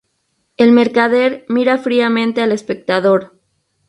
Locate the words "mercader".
0.71-1.45